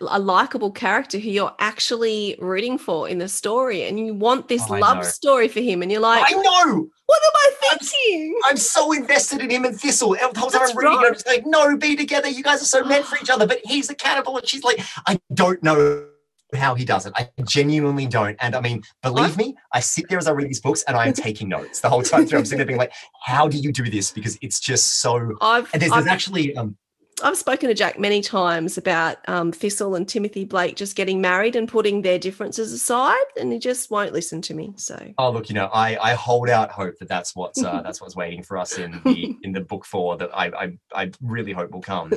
[0.01, 4.63] a likable character who you're actually rooting for in the story and you want this
[4.69, 5.03] Oh, love know.
[5.03, 6.87] story for him and you're like I know.
[7.05, 10.11] what am i thinking I'm so invested in him and Thistle.
[10.11, 11.07] The whole time That's I'm reading, right.
[11.07, 12.27] I'm just like, no, be together.
[12.27, 13.45] You guys are so meant for each other.
[13.47, 16.07] But he's a cannibal, and she's like, I don't know
[16.55, 17.13] how he does it.
[17.15, 18.35] I genuinely don't.
[18.39, 21.07] And I mean, believe me, I sit there as I read these books and I
[21.07, 22.39] am taking notes the whole time through.
[22.39, 24.11] I'm sitting there being like, how do you do this?
[24.11, 25.35] Because it's just so.
[25.41, 26.75] I've, And there's, there's I've, actually um,
[27.21, 31.55] I've spoken to Jack many times about um, Thistle and Timothy Blake just getting married
[31.55, 34.73] and putting their differences aside, and he just won't listen to me.
[34.77, 38.01] So Oh look, you know, I, I hold out hope that that's what's uh, that's
[38.01, 41.51] what's waiting for us in the in the book four that I I, I really
[41.51, 42.11] hope will come.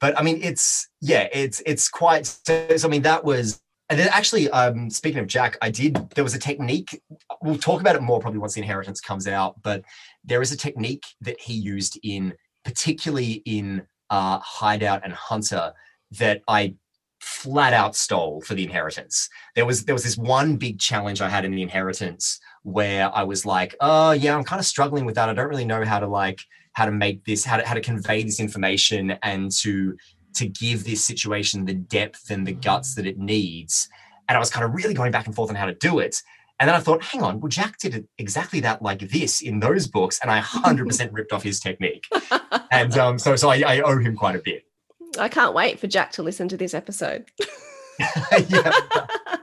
[0.00, 2.26] But I mean, it's yeah, it's it's quite.
[2.26, 3.60] So, I mean, that was.
[3.88, 5.94] And then actually, um, speaking of Jack, I did.
[6.10, 7.00] There was a technique.
[7.40, 9.62] We'll talk about it more probably once the inheritance comes out.
[9.62, 9.84] But
[10.24, 15.72] there is a technique that he used in, particularly in uh, Hideout and Hunter,
[16.18, 16.74] that I
[17.20, 19.28] flat out stole for the inheritance.
[19.54, 23.22] There was there was this one big challenge I had in the inheritance where I
[23.24, 25.28] was like, oh yeah, I'm kind of struggling with that.
[25.28, 26.40] I don't really know how to like
[26.72, 29.96] how to make this, how to how to convey this information and to
[30.34, 33.88] to give this situation the depth and the guts that it needs.
[34.28, 36.22] And I was kind of really going back and forth on how to do it.
[36.58, 39.86] And then I thought, hang on, well, Jack did exactly that like this in those
[39.86, 42.04] books, and I 100% ripped off his technique.
[42.70, 44.64] And um, so, so I, I owe him quite a bit.
[45.18, 47.26] I can't wait for Jack to listen to this episode.
[48.48, 48.72] yeah.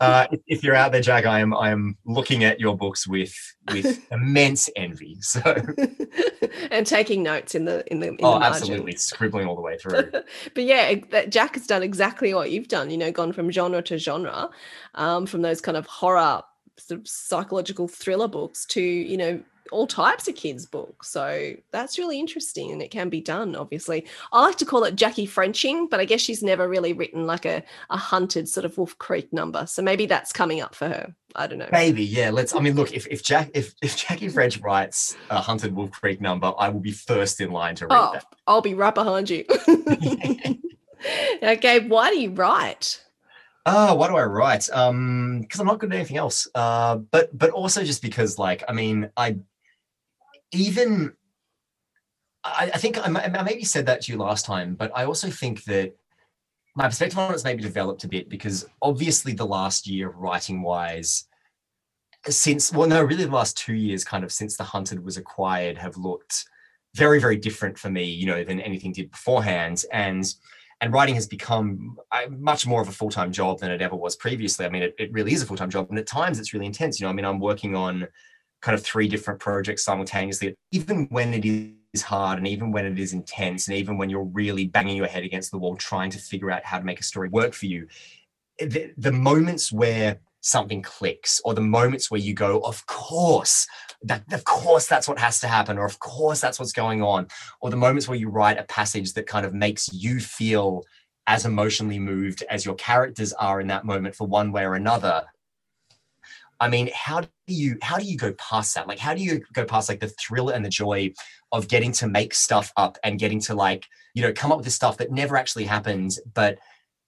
[0.00, 3.34] uh, if, you're out there, Jack, I am I am looking at your books with
[3.72, 5.18] with immense envy.
[5.20, 5.40] So
[6.70, 9.78] and taking notes in the in the in oh, the absolutely, scribbling all the way
[9.82, 10.10] through.
[10.10, 12.90] but yeah, that Jack has done exactly what you've done.
[12.90, 14.50] You know, gone from genre to genre,
[14.94, 16.42] um, from those kind of horror,
[16.78, 21.08] sort of psychological thriller books to you know all types of kids books.
[21.08, 23.56] So that's really interesting, and it can be done.
[23.56, 27.26] Obviously, I like to call it Jackie Frenching, but I guess she's never really written
[27.26, 29.66] like a a hunted sort of Wolf Creek number.
[29.66, 31.14] So maybe that's coming up for her.
[31.34, 31.68] I don't know.
[31.70, 32.30] Maybe, yeah.
[32.30, 32.54] Let's.
[32.54, 36.20] I mean, look, if, if Jack if if Jackie French writes a Hunted Wolf Creek
[36.20, 38.24] number, I will be first in line to read Oh, that.
[38.46, 39.44] I'll be right behind you.
[41.42, 43.02] okay, why do you write?
[43.68, 44.70] Oh, why do I write?
[44.72, 46.46] Um, because I'm not good at anything else.
[46.54, 49.36] Uh, but but also just because, like, I mean, I
[50.52, 51.12] even
[52.44, 55.28] I, I think I, I maybe said that to you last time, but I also
[55.30, 55.94] think that
[56.76, 61.26] my perspective on it's maybe developed a bit because obviously the last year writing wise
[62.28, 65.78] since well no really the last two years kind of since the hunted was acquired
[65.78, 66.44] have looked
[66.94, 69.82] very very different for me you know than anything did beforehand.
[69.92, 70.24] And
[70.82, 71.96] and writing has become
[72.28, 74.66] much more of a full-time job than it ever was previously.
[74.66, 77.00] I mean it, it really is a full-time job and at times it's really intense.
[77.00, 78.06] You know i mean i'm working on
[78.66, 81.44] kind of three different projects simultaneously even when it
[81.94, 85.06] is hard and even when it is intense and even when you're really banging your
[85.06, 87.66] head against the wall trying to figure out how to make a story work for
[87.66, 87.86] you
[88.58, 93.68] the, the moments where something clicks or the moments where you go of course
[94.02, 97.28] that of course that's what has to happen or of course that's what's going on
[97.60, 100.82] or the moments where you write a passage that kind of makes you feel
[101.28, 105.22] as emotionally moved as your characters are in that moment for one way or another
[106.60, 108.88] i mean how do you how do you go past that?
[108.88, 111.12] Like how do you go past like the thrill and the joy
[111.52, 114.64] of getting to make stuff up and getting to like you know come up with
[114.64, 116.58] this stuff that never actually happened but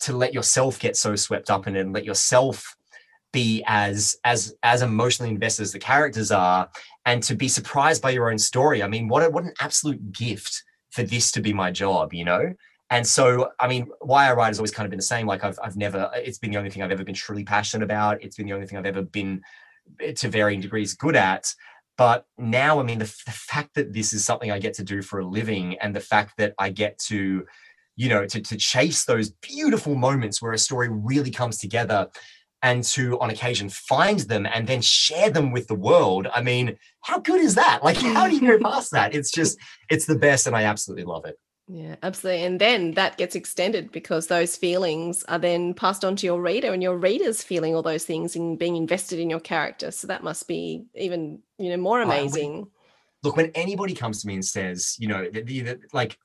[0.01, 2.77] to let yourself get so swept up in it and let yourself
[3.33, 6.69] be as as as emotionally invested as the characters are
[7.05, 8.83] and to be surprised by your own story?
[8.83, 12.25] I mean what a, what an absolute gift for this to be my job you
[12.25, 12.55] know
[12.91, 15.27] and so i mean why i write has always kind of been the same.
[15.27, 18.23] Like i've, I've never it's been the only thing i've ever been truly passionate about.
[18.23, 19.43] It's been the only thing i've ever been
[20.01, 21.53] eh, to varying degrees good at.
[21.97, 25.03] But now i mean the, the fact that this is something i get to do
[25.03, 27.45] for a living and the fact that i get to
[27.97, 32.09] you know to, to chase those beautiful moments where a story really comes together
[32.63, 36.77] and to on occasion find them and then share them with the world i mean
[37.03, 37.83] how good is that?
[37.83, 39.15] Like how do you go past that?
[39.15, 39.59] It's just
[39.91, 41.37] it's the best and i absolutely love it
[41.71, 42.45] Yeah, absolutely.
[42.45, 46.73] And then that gets extended because those feelings are then passed on to your reader
[46.73, 49.91] and your reader's feeling all those things and being invested in your character.
[49.91, 52.69] So that must be even, you know, more amazing.
[53.23, 56.17] look when anybody comes to me and says you know the, the, the- like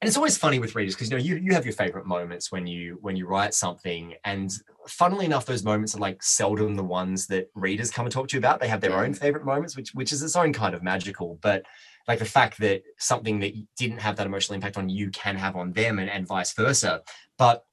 [0.00, 2.50] and it's always funny with readers because you know you, you have your favorite moments
[2.50, 4.52] when you when you write something and
[4.88, 8.36] funnily enough those moments are like seldom the ones that readers come and talk to
[8.36, 9.02] you about they have their Yeah.
[9.02, 11.62] own favorite moments which which is its own kind of magical but
[12.08, 15.56] like the fact that something that didn't have that emotional impact on you can have
[15.56, 17.02] on them and, and vice versa
[17.38, 17.64] but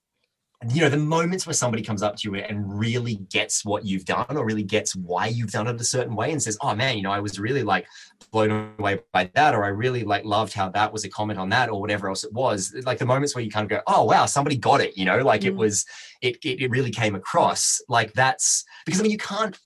[0.69, 4.05] you know the moments where somebody comes up to you and really gets what you've
[4.05, 6.95] done or really gets why you've done it a certain way and says oh man
[6.95, 7.87] you know i was really like
[8.31, 11.49] blown away by that or i really like loved how that was a comment on
[11.49, 14.03] that or whatever else it was like the moments where you kind of go oh
[14.03, 15.57] wow somebody got it you know like it Mm.
[15.57, 15.85] was
[16.21, 19.57] it, it it really came across like that's because i mean you can't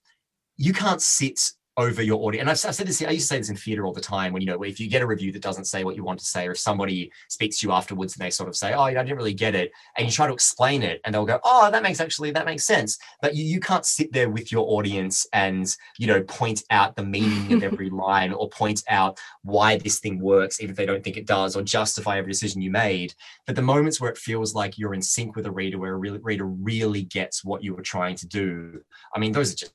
[0.55, 1.39] you can't sit
[1.77, 2.41] over your audience.
[2.41, 4.31] And I've, I've said this, I used to say this in theater all the time
[4.31, 6.25] when, you know, if you get a review that doesn't say what you want to
[6.25, 8.93] say, or if somebody speaks to you afterwards and they sort of say, oh, I
[8.93, 9.71] didn't really get it.
[9.97, 12.65] And you try to explain it and they'll go, oh, that makes actually, that makes
[12.65, 12.97] sense.
[13.21, 17.05] But you, you can't sit there with your audience and, you know, point out the
[17.05, 21.03] meaning of every line or point out why this thing works, even if they don't
[21.03, 23.13] think it does, or justify every decision you made.
[23.45, 25.97] But the moments where it feels like you're in sync with a reader, where a
[25.97, 28.81] reader really gets what you were trying to do,
[29.13, 29.74] I mean, those are just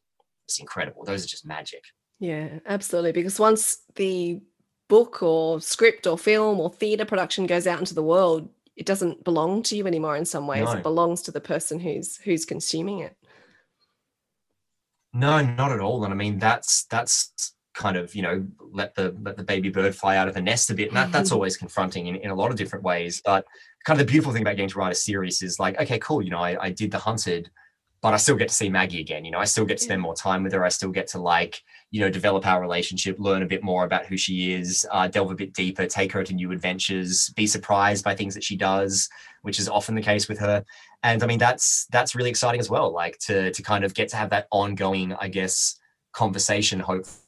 [0.50, 1.04] it's incredible.
[1.04, 1.84] Those are just magic.
[2.18, 3.12] Yeah, absolutely.
[3.12, 4.40] Because once the
[4.88, 9.24] book or script or film or theatre production goes out into the world, it doesn't
[9.24, 10.64] belong to you anymore in some ways.
[10.64, 10.72] No.
[10.72, 13.16] It belongs to the person who's who's consuming it.
[15.12, 16.04] No, not at all.
[16.04, 19.94] And I mean, that's that's kind of you know let the let the baby bird
[19.94, 20.88] fly out of the nest a bit.
[20.88, 23.22] And that, that's always confronting in, in a lot of different ways.
[23.24, 23.46] But
[23.84, 26.22] kind of the beautiful thing about getting to write a series is like, okay, cool.
[26.22, 27.50] You know, I, I did the hunted,
[28.02, 29.24] but I still get to see Maggie again.
[29.24, 30.64] You know, I still get to spend more time with her.
[30.64, 34.06] I still get to like you know develop our relationship, learn a bit more about
[34.06, 38.04] who she is, uh, delve a bit deeper, take her to new adventures, be surprised
[38.04, 39.08] by things that she does,
[39.42, 40.64] which is often the case with her
[41.02, 44.08] and i mean that's that's really exciting as well like to to kind of get
[44.08, 45.78] to have that ongoing i guess
[46.12, 47.20] conversation hopefully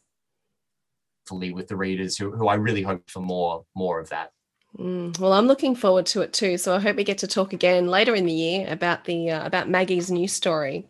[1.52, 4.32] with the readers who, who i really hope for more more of that
[4.78, 6.56] Mm, well, I'm looking forward to it too.
[6.56, 9.46] So I hope we get to talk again later in the year about the uh,
[9.46, 10.86] about Maggie's new story.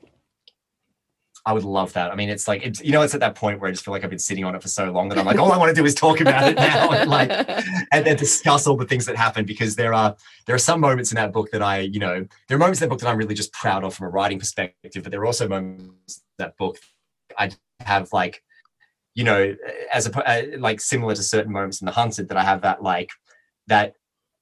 [1.45, 2.13] I would love that.
[2.13, 3.91] I mean, it's like it's you know, it's at that point where I just feel
[3.91, 5.75] like I've been sitting on it for so long that I'm like, all I want
[5.75, 7.31] to do is talk about it now, and like,
[7.93, 10.15] and then discuss all the things that happen because there are
[10.47, 12.89] there are some moments in that book that I, you know, there are moments in
[12.89, 15.27] that book that I'm really just proud of from a writing perspective, but there are
[15.27, 16.79] also moments in that book
[17.37, 18.45] I have like,
[19.15, 19.57] you know,
[19.93, 23.11] as a like similar to certain moments in the Hunted that I have that like
[23.69, 23.95] that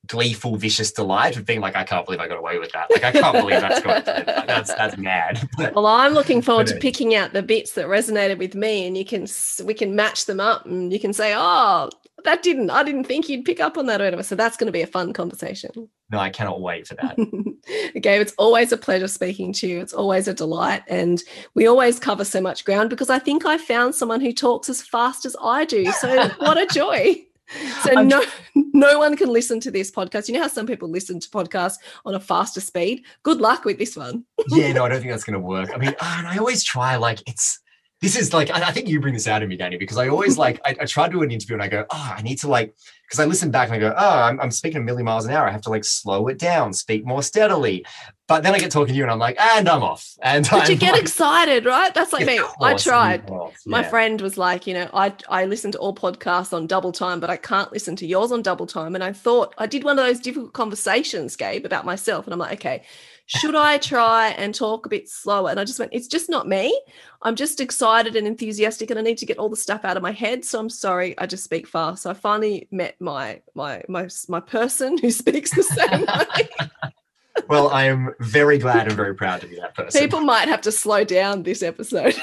[0.07, 2.91] gleeful, vicious delight of being like, I can't believe I got away with that.
[2.91, 5.49] Like, I can't believe that's got that's that's mad.
[5.57, 8.87] But, Well, I'm looking forward to uh, picking out the bits that resonated with me,
[8.87, 9.27] and you can
[9.64, 11.91] we can match them up, and you can say, "Oh,
[12.25, 12.71] that didn't.
[12.71, 14.23] I didn't think you'd pick up on that." Or whatever.
[14.23, 15.89] So that's going to be a fun conversation.
[16.11, 17.16] no, I cannot wait for that.
[18.01, 19.81] Gabe, it's always a pleasure speaking to you.
[19.81, 21.23] It's always a delight, and
[21.55, 24.83] we always cover so much ground because I think I found someone who talks as
[24.83, 25.85] fast as I do.
[25.93, 27.27] So what a joy!
[27.82, 28.22] So I'm no,
[28.55, 30.28] no one can listen to this podcast.
[30.28, 33.05] You know how some people listen to podcasts on a faster speed.
[33.22, 34.24] Good luck with this one.
[34.48, 35.70] yeah, no, I don't think that's going to work.
[35.74, 37.61] I mean, ah, and I always try like it's.
[38.01, 40.09] This is like I I think you bring this out of me, Danny, because I
[40.09, 42.38] always like I, I try to do an interview and I go, oh, I need
[42.38, 42.74] to like
[43.05, 45.32] because I listen back and I go, oh, I'm, I'm speaking a million miles an
[45.32, 45.46] hour.
[45.46, 47.84] I have to like slow it down, speak more steadily.
[48.28, 50.14] But then I get talking to you and I'm like, and I'm off.
[50.22, 51.92] And But you I'm get like, excited, right?
[51.92, 52.38] That's like me.
[52.38, 53.28] I course, tried.
[53.28, 56.68] I'm off, My friend was like, you know, I I listen to all podcasts on
[56.68, 58.94] double time, but I can't listen to yours on double time.
[58.94, 62.26] And I thought I did one of those difficult conversations, Gabe, about myself.
[62.26, 62.84] And I'm like, okay,
[63.39, 65.51] should I try and talk a bit slower?
[65.51, 66.78] And I just went, it's just not me.
[67.22, 70.03] I'm just excited and enthusiastic, and I need to get all the stuff out of
[70.03, 70.45] my head.
[70.45, 72.03] So I'm sorry, I just speak fast.
[72.03, 76.93] So I finally met my my my my person who speaks the same way.
[77.49, 80.01] Well, I am very glad and very proud to be that person.
[80.01, 82.16] People might have to slow down this episode.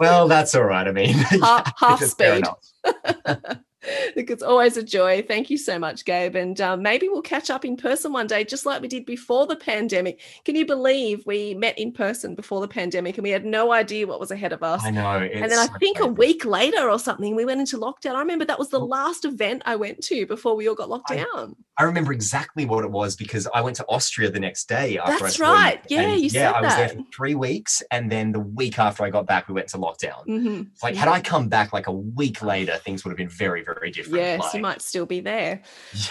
[0.00, 0.88] well, that's all right.
[0.88, 2.44] I mean, half, half speed.
[4.16, 5.22] Look, it's always a joy.
[5.22, 6.36] Thank you so much, Gabe.
[6.36, 9.46] And um, maybe we'll catch up in person one day, just like we did before
[9.46, 10.20] the pandemic.
[10.44, 14.06] Can you believe we met in person before the pandemic and we had no idea
[14.06, 14.84] what was ahead of us?
[14.84, 15.18] I know.
[15.18, 18.14] and then I so think a week later or something, we went into lockdown.
[18.14, 21.10] I remember that was the last event I went to before we all got locked
[21.10, 21.56] I- down.
[21.78, 25.24] I remember exactly what it was because I went to Austria the next day after
[25.24, 25.78] That's right.
[25.90, 29.04] Yeah, you yeah, said I was there for three weeks, and then the week after
[29.04, 30.24] I got back, we went to lockdown.
[30.24, 33.62] hmm Like, had I come back like a week later, things would have been very,
[33.62, 34.16] very different.
[34.16, 35.60] Yes, Like, you might still be there.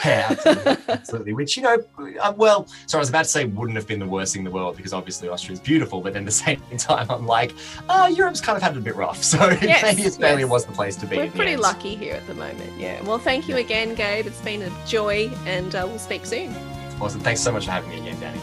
[0.03, 1.34] Yeah, absolutely, absolutely.
[1.34, 1.78] Which you know,
[2.22, 4.45] uh, well, so I was about to say wouldn't have been the worst thing in
[4.45, 7.53] the world because obviously Austria is beautiful, but then at the same time, I'm like,
[7.89, 10.49] oh, Europe's kind of had it a bit rough, so Yes, maybe Australia yes.
[10.49, 11.18] was the place to be.
[11.18, 11.61] We're pretty end.
[11.61, 12.72] lucky here at the moment.
[12.78, 13.01] Yeah.
[13.03, 14.28] Well, thank you again, Gabe.
[14.28, 16.53] It's been a joy, and uh, we'll speak soon.
[17.01, 17.20] Awesome.
[17.22, 18.39] Thanks so much for having me again, Danny.